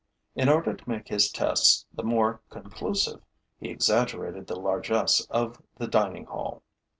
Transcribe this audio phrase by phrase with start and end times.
[0.33, 3.21] In order to make his tests the more conclusive,
[3.59, 6.63] he exaggerated the largess of the dining hall.